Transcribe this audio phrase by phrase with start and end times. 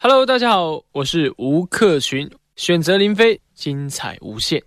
[0.00, 4.62] Hello，大家好，我是吴克群，选择林飞，精彩无限。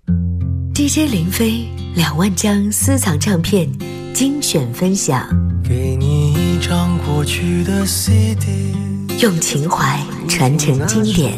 [0.75, 1.65] DJ 林飞
[1.96, 3.65] 两万张私藏唱片
[4.13, 5.25] 精选分享，
[5.63, 8.75] 给你一张过去的 CD，
[9.21, 9.97] 用情怀
[10.28, 11.32] 传承经典，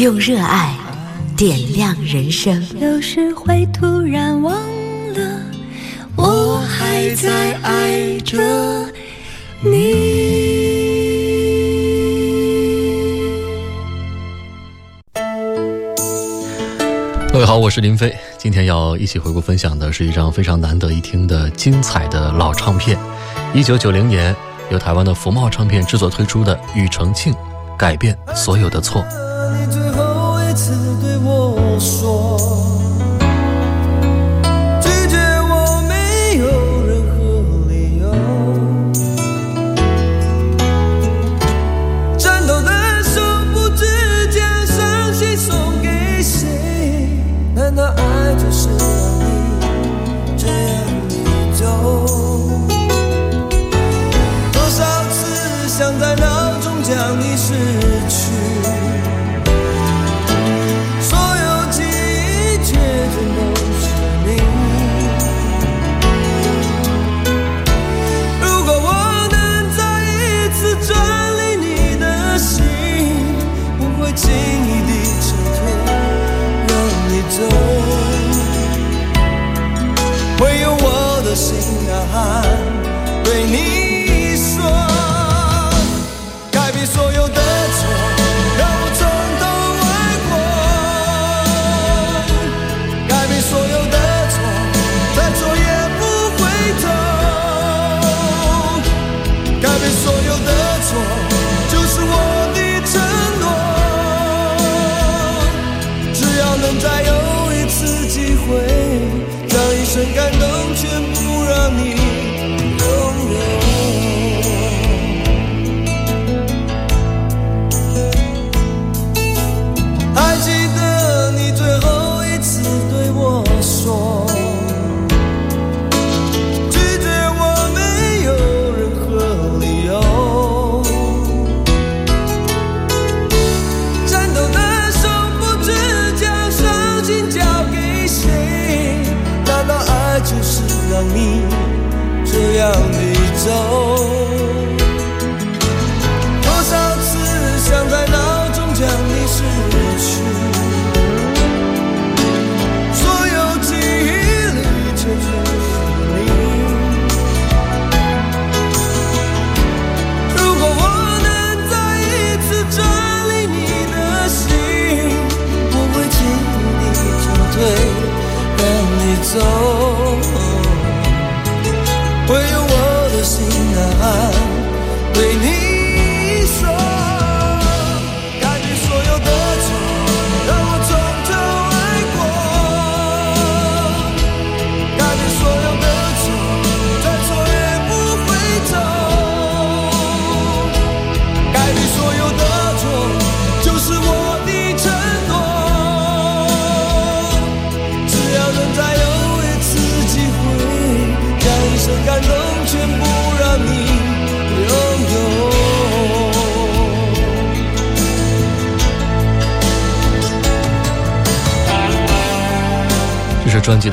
[0.00, 0.74] 用热爱
[1.36, 2.66] 点亮人生。
[2.80, 4.54] 有时会突然忘
[5.12, 5.42] 了，
[6.16, 8.90] 我还在爱着
[9.60, 10.35] 你。
[17.36, 18.16] 各位好，我是林飞。
[18.38, 22.98] 今天要一起回顾分享的是一张非常难得一听的精彩的老唱片。
[23.52, 24.34] 一九九零年
[24.70, 27.34] 由台湾的福茂唱片制作推出的《庾澄庆
[27.76, 29.02] 改变所有的错》。
[29.60, 30.72] 你最后一次
[31.02, 32.75] 对我说。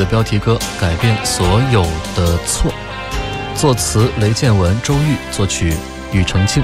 [0.05, 1.83] 标题歌《改变所有
[2.15, 2.71] 的错》，
[3.59, 5.73] 作词雷建文、周玉，作曲
[6.11, 6.63] 庾澄庆。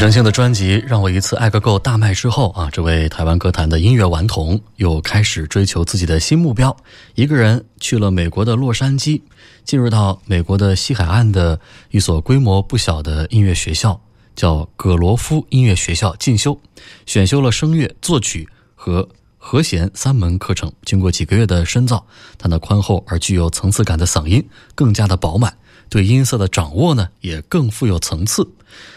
[0.00, 6.74] 承庆的专辑《让我一次爱个够》大卖之后啊，这位台湾歌坛的音乐顽童又开始追求自己的新目标，
[7.16, 9.20] 一个人去了美国的洛杉矶，
[9.62, 11.60] 进入到美国的西海岸的
[11.90, 14.00] 一所规模不小的音乐学校，
[14.34, 16.58] 叫葛罗夫音乐学校进修，
[17.04, 19.06] 选修了声乐、作曲和
[19.36, 20.72] 和弦三门课程。
[20.86, 22.02] 经过几个月的深造，
[22.38, 24.42] 他那宽厚而具有层次感的嗓音
[24.74, 25.54] 更加的饱满，
[25.90, 28.48] 对音色的掌握呢也更富有层次。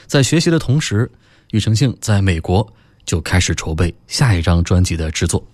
[0.08, 1.12] 在学习的同时，
[1.50, 2.72] 庾澄庆在美国
[3.06, 5.46] 就开始筹备下一张专辑的制作。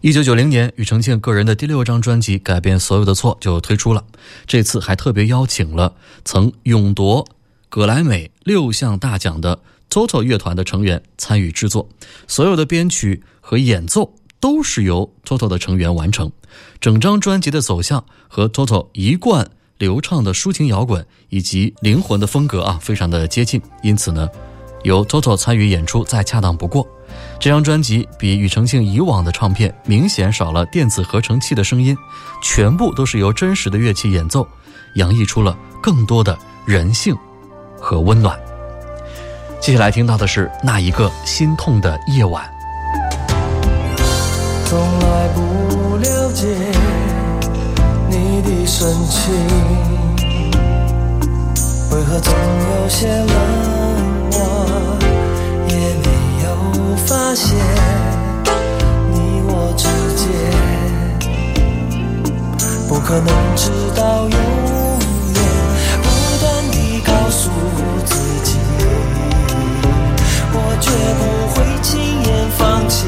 [0.00, 4.04] 一九九零年，庾澄庆个人的第六张专辑《改变所有的错》就推出了。
[4.46, 7.26] 这次还特别邀请了曾勇夺
[7.68, 9.60] 葛莱美六项大奖的
[9.90, 11.88] TOTO 乐团的成员参与制作，
[12.28, 16.30] 所有的编曲和演奏都是由 TOTO 的成员完成。
[16.80, 19.50] 整张专辑的走向和 TOTO 一贯。
[19.78, 24.28] 流畅的抒情摇滚以及灵魂的风格啊，非常的接近，因此呢，
[24.82, 26.86] 由 Toto 参与演出再恰当不过。
[27.40, 31.96] 这张专辑比庾澄庆以往的唱片明显少了电子合成器的声音，
[32.42, 34.46] 全部都是由真实的乐器演奏，
[34.96, 36.36] 洋溢出了更多的
[36.66, 37.16] 人性
[37.80, 38.38] 和温暖。
[39.60, 42.44] 接下来听到的是那一个心痛的夜晚。
[44.66, 46.67] 从来不了解。
[48.50, 49.30] 你的深情，
[51.90, 53.26] 为何总有些冷
[54.30, 54.38] 漠？
[55.68, 56.08] 也没
[56.44, 56.48] 有
[57.04, 57.54] 发现，
[59.12, 59.86] 你我之
[60.16, 60.26] 间
[62.88, 65.38] 不可能直到永远。
[66.02, 66.06] 不
[66.40, 67.50] 断地告诉
[68.06, 68.56] 自己，
[70.54, 71.22] 我绝不
[71.52, 73.04] 会轻言放弃。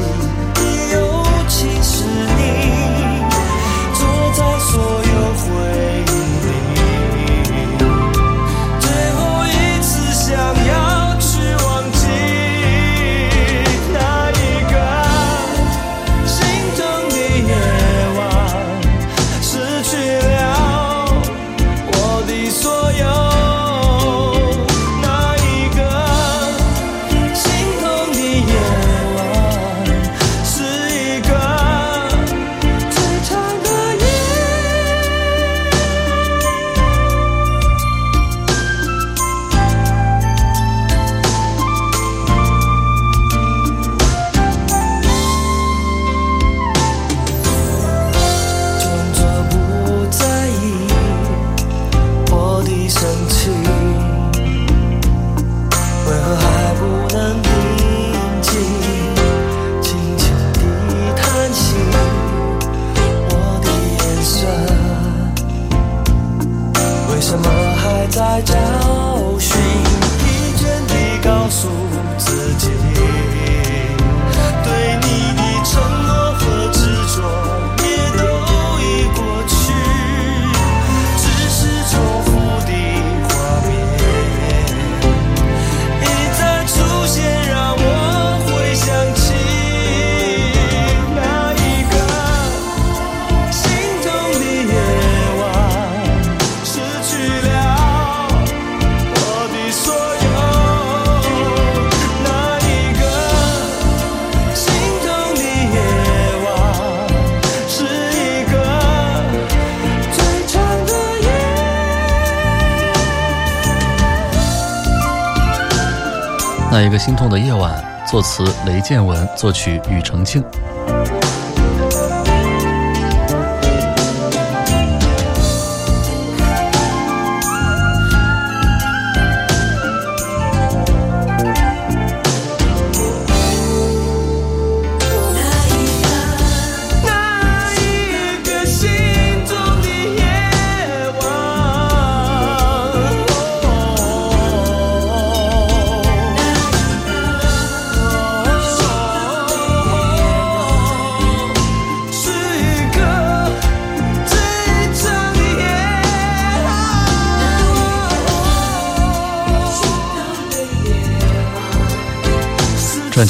[118.21, 120.43] 词雷建文，作曲庾澄庆。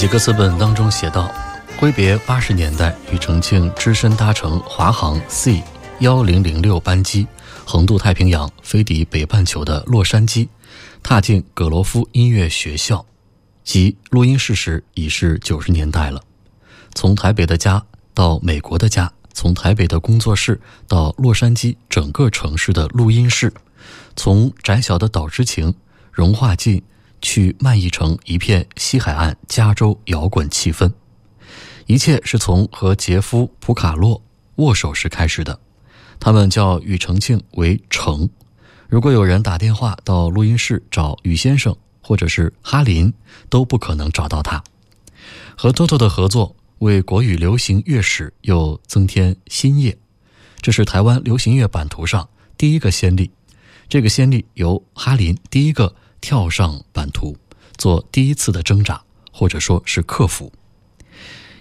[0.01, 1.31] 专辑歌词本当中写道
[1.77, 5.62] ：“挥别八十年代，庾澄庆只身搭乘华航 C
[6.00, 7.27] 幺零零六班机，
[7.65, 10.48] 横渡太平洋，飞抵北半球的洛杉矶，
[11.03, 13.05] 踏进葛罗夫音乐学校，
[13.63, 16.20] 及录音室时已是九十年代了。
[16.96, 23.53] 从台北的家到美国的家，从台北的工作室到洛杉矶整个城市的录音室，
[24.15, 25.75] 从窄小的岛之情
[26.12, 26.81] 融化进。”
[27.21, 30.91] 去漫溢成一片西海岸加州摇滚气氛。
[31.85, 34.21] 一切是从和杰夫·普卡洛
[34.55, 35.59] 握手时开始的。
[36.19, 38.29] 他们叫庾澄庆为成。
[38.87, 43.11] 如果有人打电话到录音室找庾先生或者是哈林，
[43.49, 44.63] 都不可能找到他。
[45.57, 49.97] 和 TOTO 的合作为国语流行乐史又增添新页，
[50.61, 53.31] 这是台湾流行乐版图上第一个先例。
[53.89, 57.35] 这个先例由哈林第一个跳上版图，
[57.77, 59.01] 做第一次的挣扎，
[59.33, 60.51] 或者说是克服。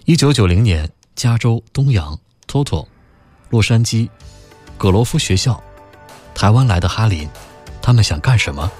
[0.05, 2.85] 一九九零年，加州东洋 TOTO，
[3.49, 4.07] 洛杉矶
[4.77, 5.61] 葛罗夫学校，
[6.33, 7.27] 台湾来的哈林，
[7.81, 8.71] 他们想干什么？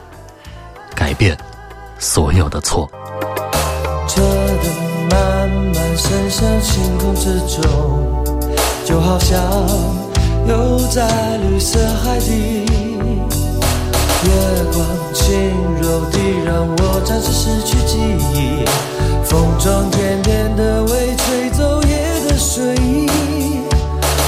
[0.95, 1.38] 改变
[2.00, 2.89] 所有的错。
[4.07, 8.23] 车灯慢慢升向星空之中，
[8.85, 9.41] 就好像
[10.47, 12.65] 游在绿色海底。
[14.23, 14.29] 月
[14.71, 15.33] 光轻
[15.91, 17.98] 柔地让我暂时失去记
[18.33, 18.63] 忆，
[19.25, 21.98] 风中甜甜的微吹走夜
[22.29, 23.10] 的睡意，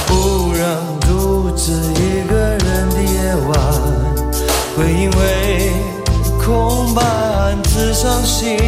[0.06, 3.56] 不让独自一个人的夜晚
[4.76, 5.72] 会因为
[6.44, 8.58] 空白暗自伤心，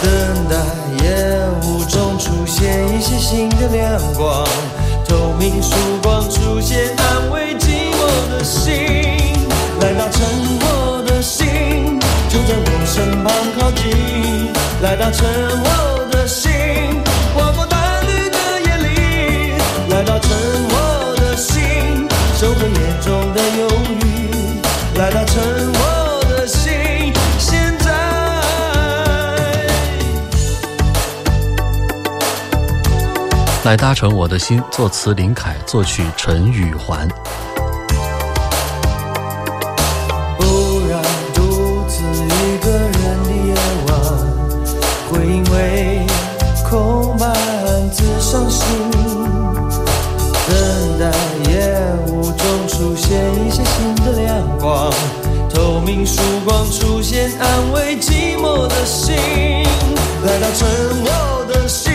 [0.00, 0.10] 等
[0.48, 0.56] 待
[1.04, 4.42] 夜雾中出现一些新的亮光，
[5.06, 8.91] 透明曙光出现，安慰寂寞的心。
[13.62, 14.52] 靠近。
[14.82, 15.24] 来到沉
[15.58, 16.50] 默的心，
[17.32, 19.52] 划过淡绿的夜里。
[19.88, 21.62] 来到沉默的心，
[22.34, 23.68] 收回眼中的忧
[24.00, 24.98] 郁。
[24.98, 27.92] 来到沉默的心，现在。
[33.62, 37.08] 来搭乘我的心，作词林凯，作曲陈宇环。
[53.02, 54.92] 现一些新的亮光，
[55.52, 59.16] 透明曙光出现，安慰寂寞的心。
[60.24, 60.68] 来到沉
[61.02, 61.92] 默的心，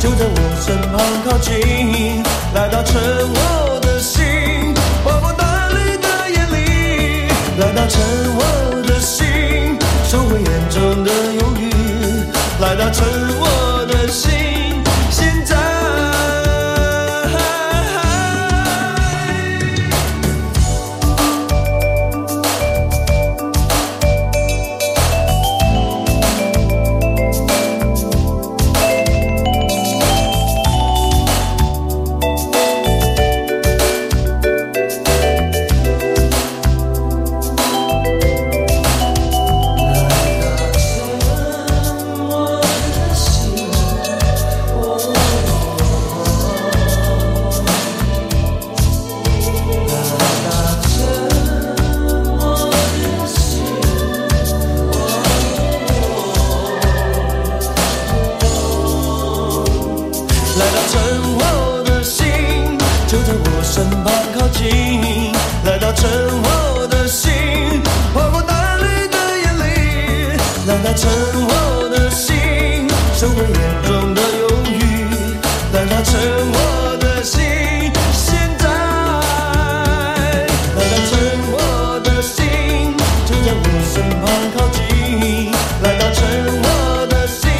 [0.00, 2.24] 就在我身旁靠近。
[2.54, 7.28] 来到沉默的心，划过淡绿的眼里。
[7.60, 8.02] 来到沉
[8.34, 9.78] 默的心，
[10.10, 11.70] 收回眼中的忧郁。
[12.60, 13.06] 来到沉
[13.38, 13.45] 默
[70.96, 72.34] 沉默的心，
[73.14, 74.74] 收回眼中的忧郁。
[75.72, 77.42] 来到沉默的心，
[78.12, 78.64] 现在。
[80.74, 81.12] 来到沉
[81.50, 83.62] 默的心，就在我
[83.92, 84.24] 身旁
[84.56, 85.52] 靠近。
[85.82, 86.20] 来到沉
[86.54, 87.50] 默的心，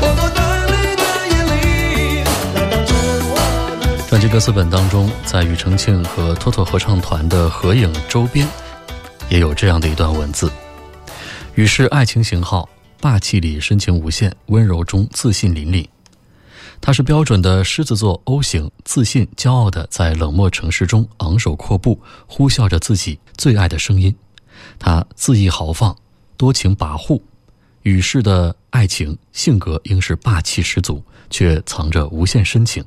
[0.00, 2.24] 划过淡绿的眼里。
[2.54, 2.90] 来到沉
[3.26, 3.32] 默
[3.80, 4.06] 的心。
[4.08, 8.48] 专辑歌词本当中，在庾澄庆和 TOTO 合唱团的合影周边，
[9.28, 10.50] 也有这样的一段文字
[11.56, 12.68] ：“雨是爱情型号，
[13.00, 15.86] 霸气里深情无限，温柔中自信凛凛。
[16.80, 24.12] 他是标准的狮子座 O 型，自信骄傲的在冷漠城市中昂首阔步，呼啸着自己最爱的声音。
[24.80, 25.96] 他恣意豪放，
[26.36, 27.22] 多情跋扈。
[27.82, 32.84] 与世的爱情性格应是霸气十足，却藏着无限深情。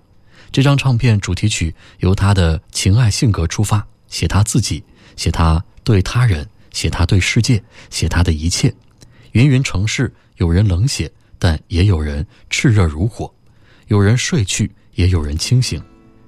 [0.52, 4.84] 这张唱片主题曲由他的情爱性格出发，写他自己，
[5.16, 8.72] 写他对他人，写他对世界，写他的一切。
[9.32, 13.34] 芸芸城市，有人冷血，但也有人炽热如火；
[13.88, 15.82] 有人睡去，也有人清醒；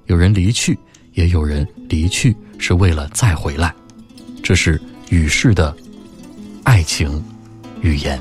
[0.06, 0.76] 有人离去，
[1.14, 3.72] 也有人离去是为了再回来。
[4.42, 5.72] 这是雨世的
[6.64, 7.24] 爱情
[7.80, 8.20] 语言。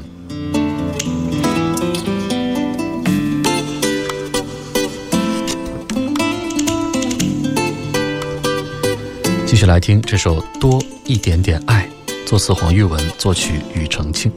[9.48, 11.88] 继续来听这首《多一点点爱》，
[12.30, 14.32] 作词黄玉文，作曲庾澄庆。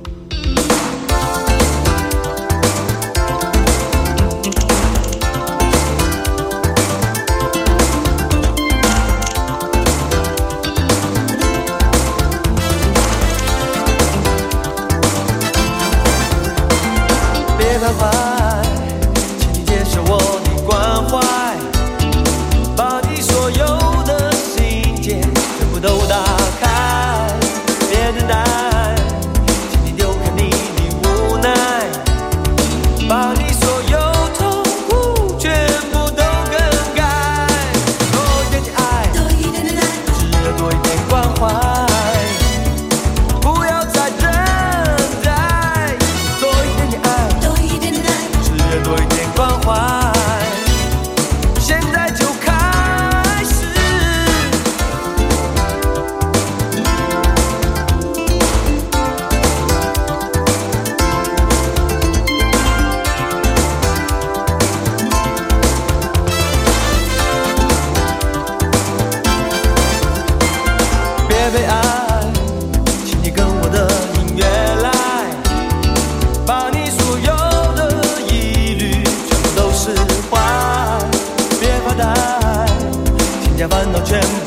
[84.12, 84.41] September.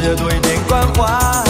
[0.00, 1.49] 爱，只要多一点关怀，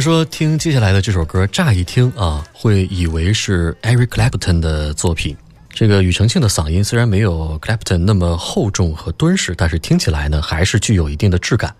[0.00, 5.36] 说，听接下来的这首歌，乍一听啊，会以为是 Eric Clapton 的作品。
[5.70, 11.74] 这个庾澄庆的嗓音虽然没有 Clapton 那么厚重和敦实，但是听起来呢，还是具有一定的质感。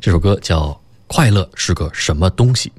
[0.00, 0.68] 这首歌叫
[1.06, 2.70] 《快乐是个什么东西》。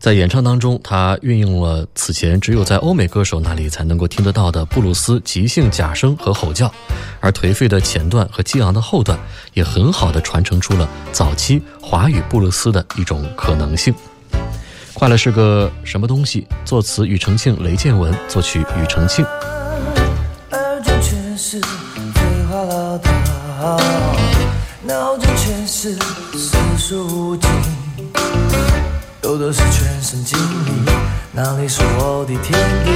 [0.00, 6.72] 在演唱当中，他运用了此前只有在欧美歌手那里才能够听得到的布鲁斯即兴假声和吼叫，
[7.20, 9.18] 而颓废的前段和激昂的后段
[9.52, 13.94] 也很好的传承出了早期华语布鲁斯的一种可能性。
[14.94, 16.46] 快乐是个什么东西？
[16.64, 19.22] 作词庾澄庆、雷建文，作曲庾澄庆。
[20.52, 23.78] 耳中全是废话唠叨，
[24.82, 25.94] 脑中全是
[26.32, 27.50] 四书无经，
[29.22, 30.90] 有的是全身经历，
[31.32, 32.90] 哪里是我的天地？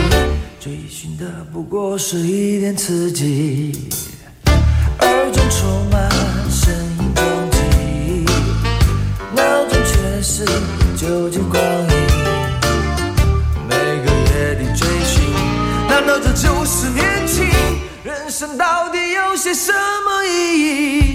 [0.59, 3.91] 追寻的不过是一点刺激，
[5.01, 6.11] 耳中充满
[6.51, 7.59] 声音撞击，
[9.37, 10.45] 脑中全是
[10.97, 11.89] 酒精光影。
[13.69, 15.23] 每个夜的追寻，
[15.89, 17.47] 难道这就是年轻？
[18.03, 21.15] 人生到底有些什么意义？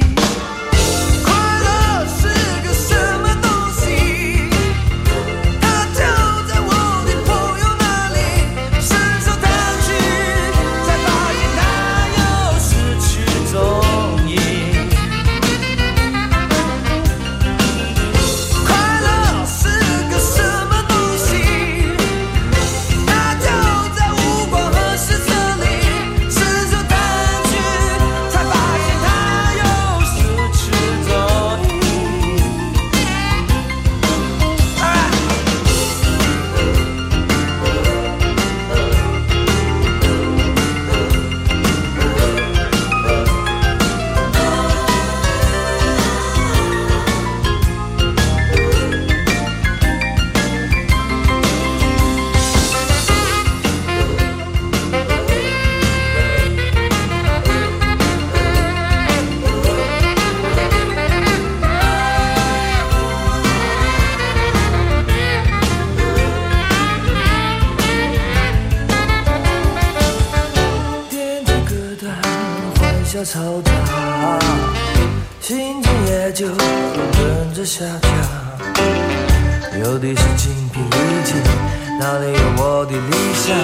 [82.01, 83.57] 那里有我的理想？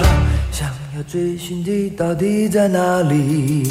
[0.52, 3.66] 想要追寻的到底在哪里？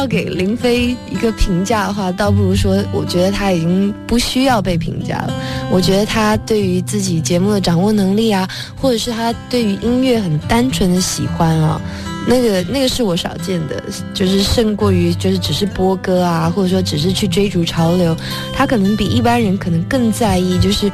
[0.00, 5.34] 要给林飞一个评价的话，倒不如说，我觉得他已经不需要被评价了。
[5.70, 8.48] 我觉得他对于自己节目的掌握能力啊，
[8.80, 11.78] 或者是他对于音乐很单纯的喜欢啊，
[12.26, 13.82] 那个那个是我少见的，
[14.14, 18.16] 就是胜过于就是只是播歌啊，或者说只是去追逐潮流。
[18.54, 20.90] 他可能比一般人可能更在意，就是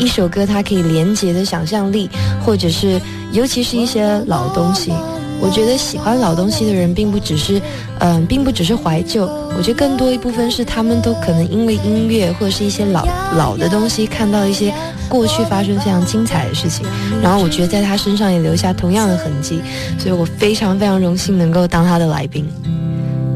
[0.00, 2.10] 一首歌它可以连接的想象力，
[2.44, 4.92] 或者是尤其是一些老东西。
[5.40, 7.60] 我觉得喜欢老东西的人，并不只是，
[8.00, 9.26] 嗯、并不只是怀旧。
[9.56, 14.72] 我觉得更多一部分是他们都可能因为音乐或者是一些老老的东西，看到一些
[15.08, 16.86] 过去发生非常精彩的事情，
[17.22, 19.60] 然后我觉得在他身上也留下同样的痕迹，
[19.98, 22.46] 所以我非常非常荣幸能够当他的来宾。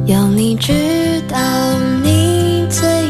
[0.07, 1.38] 要你知道
[2.03, 3.02] 你最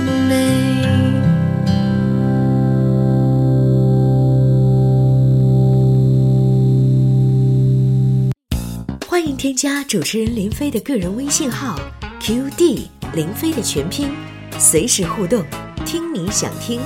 [9.43, 11.77] 添加主持人林飞的个人微信号
[12.21, 14.09] QD 林飞的全拼，
[14.57, 15.43] 随时互动，
[15.85, 16.81] 听你想听。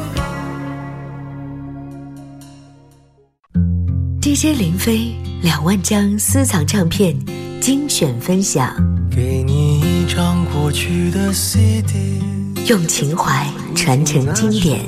[4.23, 7.15] DJ 林飞两万张私藏唱片
[7.61, 8.75] 精选分享，
[9.15, 12.23] 给你一张过去的 CD，
[12.67, 14.81] 用情怀传承经典，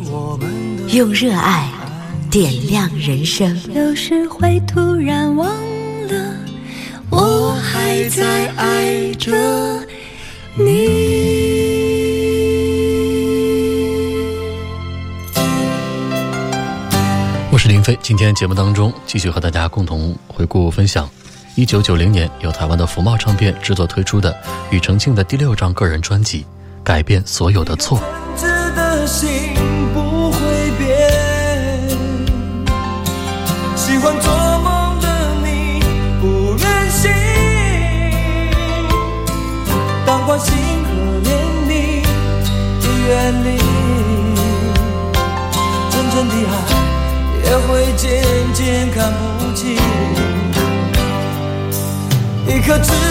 [0.95, 1.71] 用热爱
[2.31, 3.55] 点亮人生。
[3.75, 5.47] 有时会突然忘
[6.07, 6.35] 了，
[7.11, 9.31] 我还在爱着
[10.55, 11.09] 你。
[17.51, 21.09] 我是林飞，今天节目当中继续和大家共同回顾分享，
[21.55, 24.37] 一九九零年由台湾的福茂唱片制作推出的
[24.71, 26.41] 庾澄庆的第六张个人专辑
[26.85, 27.99] 《改变所有的错》。
[52.69, 53.08] 一颗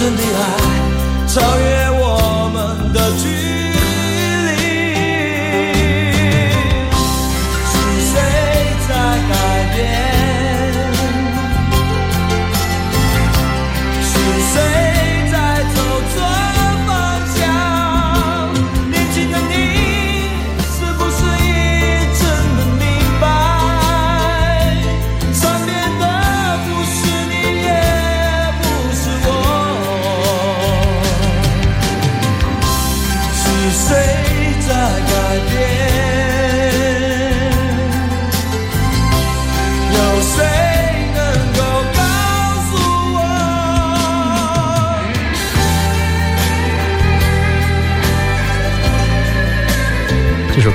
[0.00, 1.79] 真的爱超越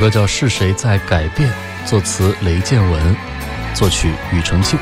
[0.06, 1.52] 歌叫《是谁在改变》，
[1.90, 3.16] 作词雷建文，
[3.74, 4.78] 作曲庾澄庆。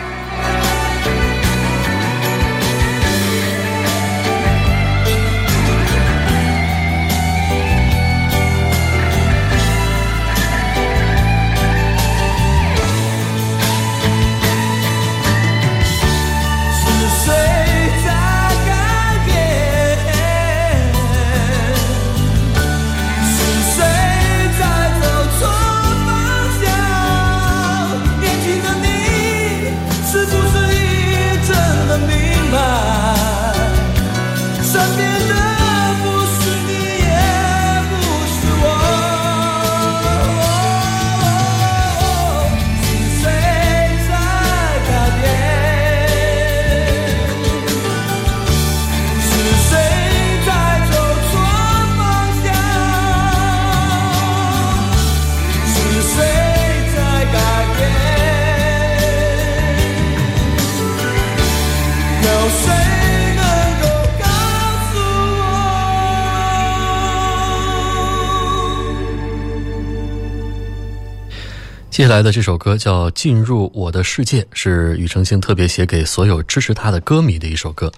[72.03, 77.89] 接下来的这首歌叫《进入我的世界》，是庾澄庆特别写给所有支持他的歌迷的一首歌。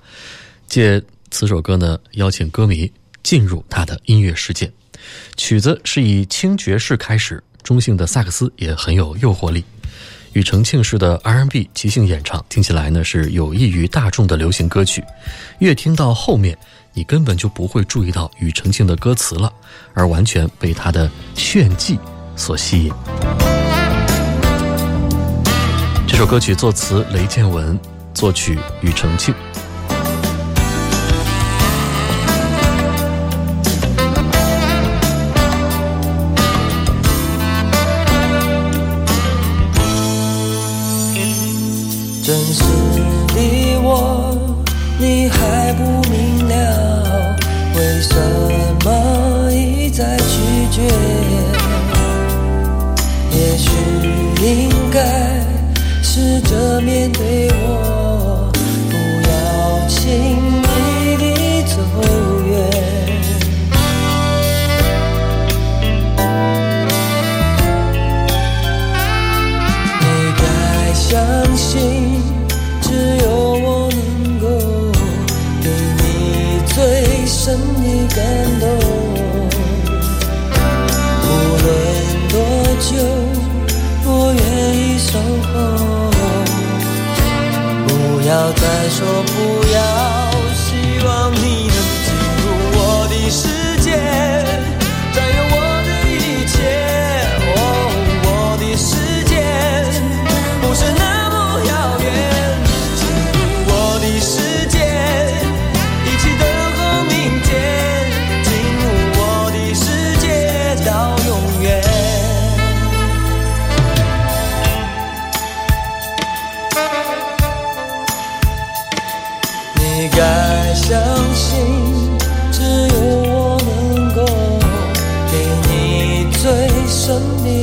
[0.67, 2.91] 借此首歌呢，邀请歌迷
[3.23, 4.71] 进入他的音乐世界。
[5.37, 9.65] 曲子是以轻爵士开始，中性的萨克斯也很有诱惑力。
[10.33, 15.03] 庾澄庆式的 R&B 即兴演唱，听起来呢是有益于大众的流行歌曲。
[15.57, 16.55] 越听到后面，
[16.93, 19.51] 你根本就不会注意到庾澄庆的歌词了，
[19.95, 21.97] 而完全被他的炫技
[22.35, 22.93] 所吸引。
[26.07, 27.77] 这首歌曲作词雷建文，
[28.13, 29.33] 作曲庾澄庆。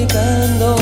[0.08, 0.81] 深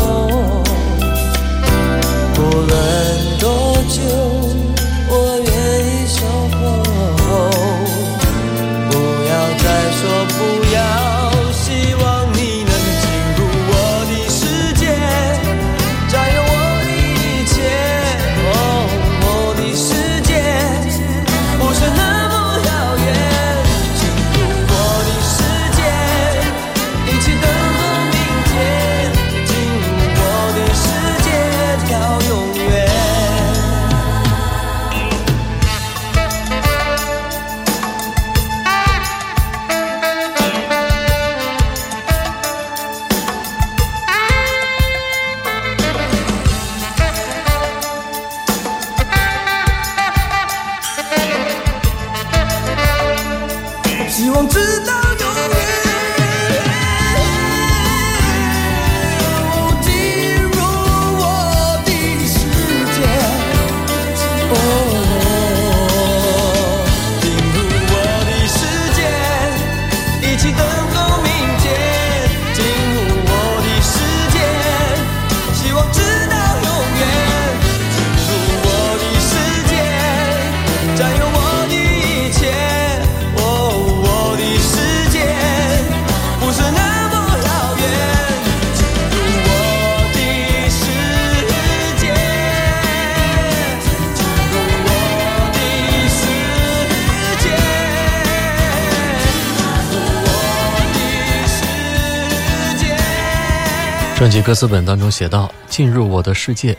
[104.21, 106.77] 专辑歌词本当中写道：“进入我的世界，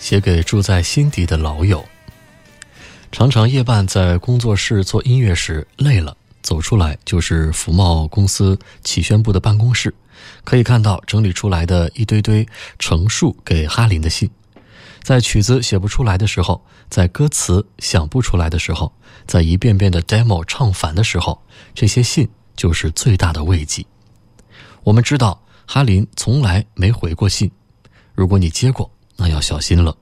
[0.00, 1.84] 写给住在心底的老友。
[3.12, 9.94] 常常夜半在工作室做音乐时累了，走出来就是福茂公司企宣部的办公室，
[10.42, 12.44] 可以看到整理出来的一堆堆
[12.76, 14.28] 成述给哈林的信。
[15.04, 18.92] 在曲子写不出来的时候，在歌词想不出来的时候，
[19.28, 21.40] 在一遍遍的 demo 唱反的时候，
[21.72, 23.86] 这些信就是最大的慰藉。
[24.82, 25.40] 我们知道。”
[25.72, 27.48] 哈林从来没回过信，
[28.12, 29.96] 如果你接过，那要小心了，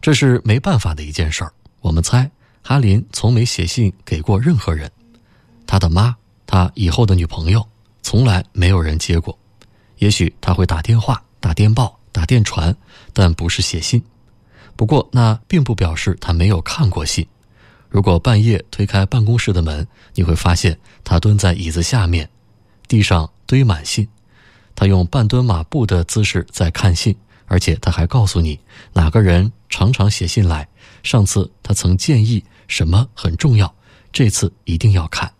[0.00, 1.52] 这是没办法的一件事儿。
[1.78, 2.28] 我们猜，
[2.60, 4.90] 哈林从没写信给过任何人，
[5.64, 7.64] 他的妈，他以后的女朋友，
[8.02, 9.38] 从来没有人接过。
[9.98, 12.76] 也许他会打电话、打电报、打电传，
[13.12, 14.02] 但不是写信。
[14.74, 17.24] 不过那并不表示他没有看过信。
[17.88, 22.28] 如果半夜推开办公室的门，你会发现他蹲在椅子下面，
[22.88, 24.08] 地上堆满信。
[24.74, 28.58] 他用半蹲马步的姿势在看信，而且他还告诉你
[28.92, 30.68] 哪个人常常写信来。
[31.02, 33.74] 上次他曾建议什么很重要，
[34.12, 35.32] 这次一定要看。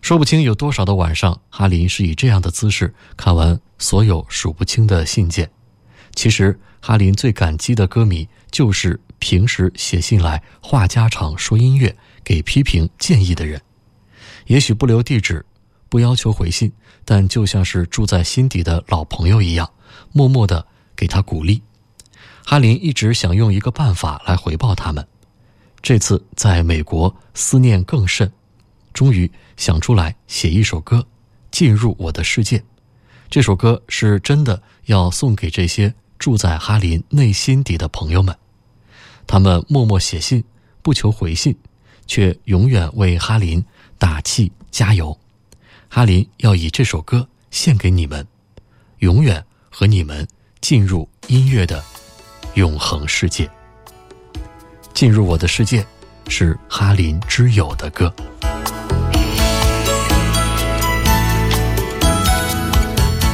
[0.00, 5.50] 说不清有多少的晚上，哈林是以这样的姿势看完所有数不清的信件。
[6.14, 13.60] 其实，哈林最感激的歌迷就是平时写信来话家常、说音乐、给批评建议的人。
[14.46, 15.44] 也许不留地址。
[15.88, 16.72] 不要求回信，
[17.04, 19.70] 但就像是住在心底的老朋友一样，
[20.12, 21.62] 默默的给他鼓励。
[22.44, 25.06] 哈林一直想用一个办法来回报他们，
[25.82, 28.30] 这次在美国思念更甚，
[28.92, 31.06] 终于想出来写一首歌，
[31.50, 32.62] 进入我的世界。
[33.30, 38.34] 这首歌是真的要送给这些住在哈林内心底的朋友们，
[39.26, 40.42] 他们默默写信，
[40.80, 41.54] 不求回信，
[42.06, 43.62] 却永远为哈林
[43.98, 45.18] 打气加油。
[45.90, 48.24] 哈林要以这首歌献给你们，
[48.98, 50.28] 永远和你们
[50.60, 51.82] 进入音乐的
[52.54, 53.50] 永恒世界。
[54.92, 55.84] 进入我的世界，
[56.28, 58.12] 是哈林之友的歌。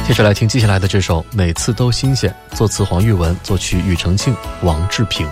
[0.07, 4.33] 接着来听接下来的这首《每次都新鲜》，作词黄玉文，作曲庾澄庆、
[4.63, 5.29] 王志平。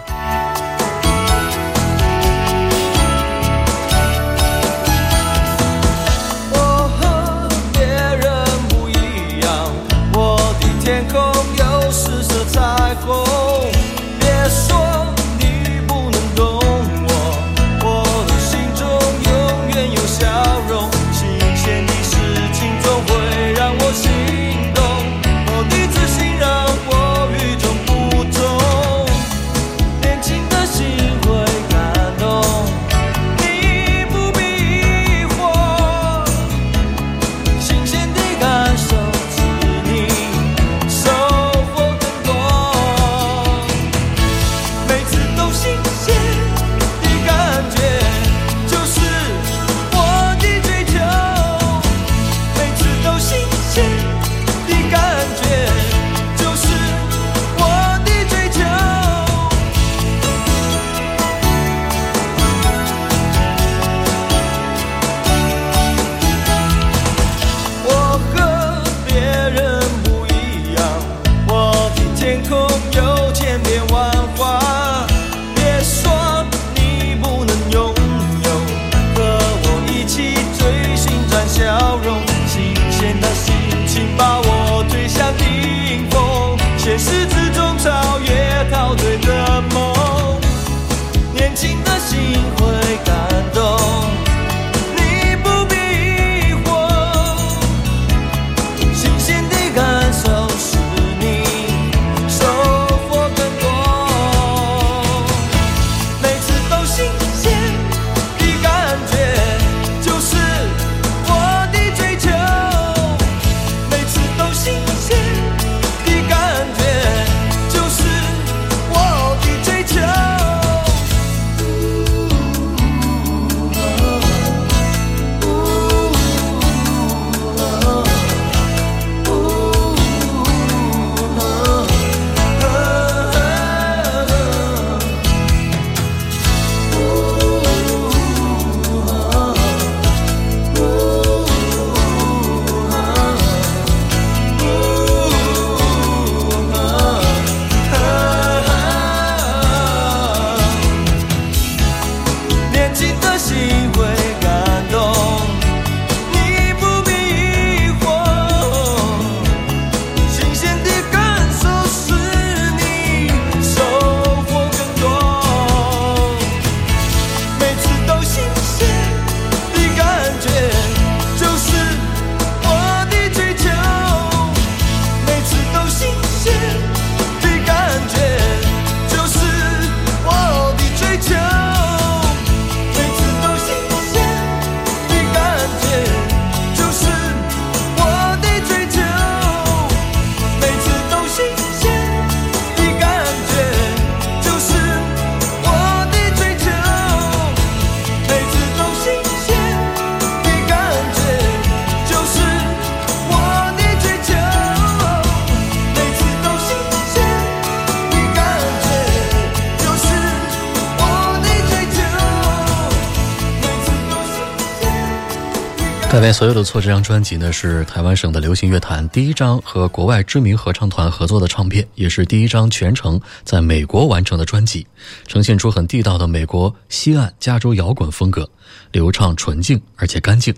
[216.13, 224.85] 改变所有的错这张专辑呢，是台湾省的流行乐坛第一张和国外知名合唱团合作的唱片，也是第一张全程在美国完成的专辑，
[225.25, 228.47] 呈现出很地道的美国西岸加州摇滚风格，
[228.91, 230.53] 流畅纯净而且干净。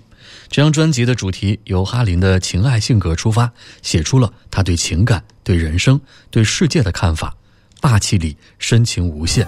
[0.50, 3.50] 这张专辑的主题由哈林的情爱性格出发，
[3.82, 5.98] 写出了他对情感、对人生、
[6.30, 7.34] 对世界的看法，
[7.80, 9.48] 霸气里深情无限，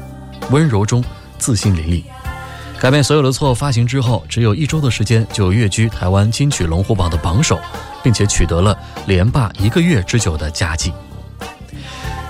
[0.51, 1.03] 温柔中
[1.37, 2.16] 自信淋漓。
[2.79, 7.59] 改变所有的错发行之后，只有一周的时间就跃居台湾金曲龙虎榜的榜首，
[8.03, 10.93] 并且取得了连霸一个月之久的佳绩。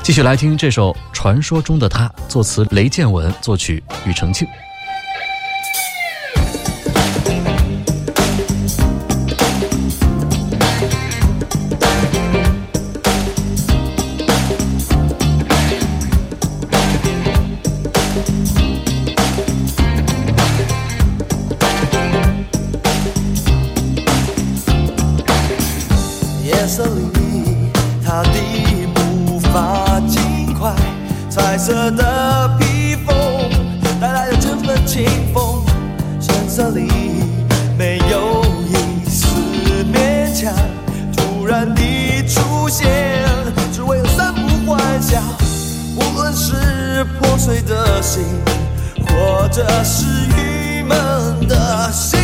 [0.02, 4.48] 继续来听这首《传说中的他》，作词雷建文，作曲庾澄庆。
[28.08, 30.74] 他的步伐轻快，
[31.30, 33.14] 彩色的披风
[34.00, 35.62] 带来了这份清风。
[36.22, 36.88] 深色里
[37.78, 39.28] 没有一丝
[39.92, 40.54] 勉强，
[41.18, 42.88] 突然的出现，
[43.74, 45.22] 只为了散布欢笑。
[45.98, 48.24] 无论是破碎的心，
[49.06, 50.06] 或者是
[50.38, 52.18] 郁闷的心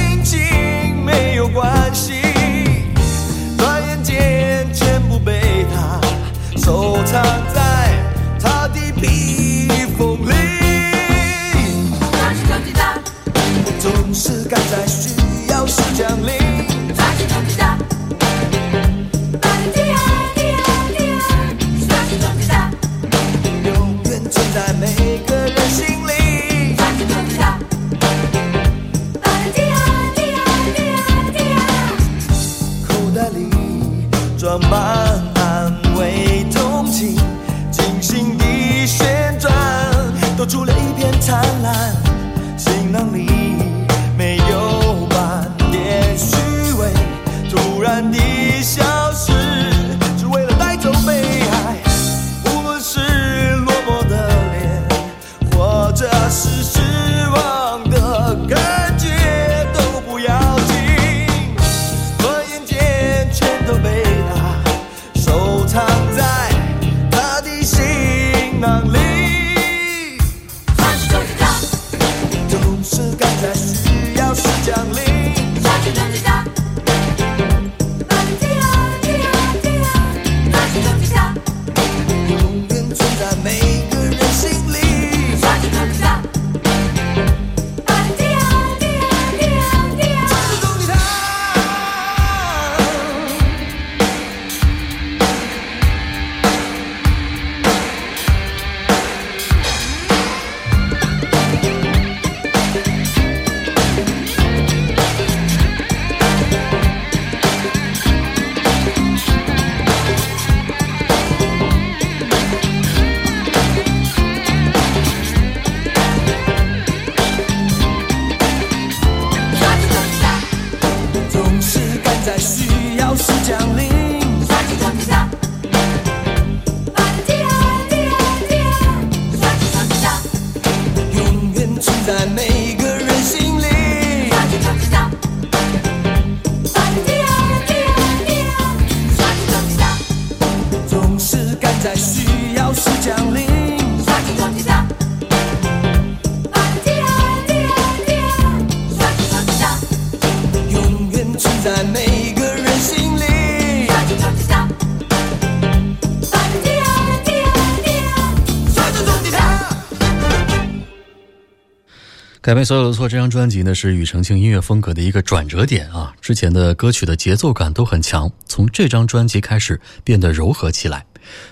[162.44, 166.14] 改变所有的错这张专辑呢，是庾澄庆音乐风格的一个转折点啊。
[166.20, 171.06] 之前的歌曲的节奏感都很强，从这张专辑开始变得柔和起来。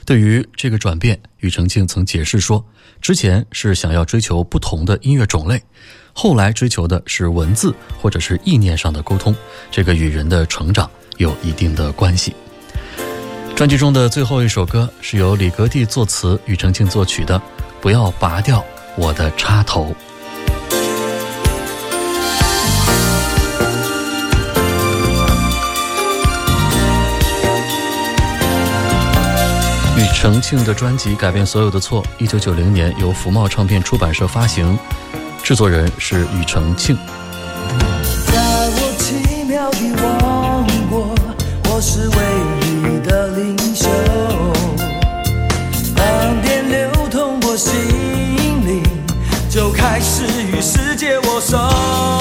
[0.05, 2.65] 对于这个转变，庾澄庆曾解释说，
[2.99, 5.63] 之前是想要追求不同的音乐种类，
[6.11, 9.33] 后来追求的是文字或者是意念上的沟通，
[9.71, 12.35] 这个与人的成长有一定的关系。
[13.55, 17.39] 专辑中的最后一首歌是由李格弟作词、庾澄庆作曲的
[17.79, 18.61] 《不要拔掉
[18.97, 19.85] 我的插头》。
[30.13, 34.77] 澄庆的专辑改变所有的错一九九零年由福茂唱片出版社发行。
[35.43, 36.95] 制作人是庾澄庆。
[38.27, 41.15] 在我奇妙的王国
[41.69, 42.15] 我是唯
[42.67, 43.89] 一的领袖。
[45.95, 47.73] 当电流通过心
[48.65, 48.83] 灵
[49.49, 52.20] 就开始与世界握手。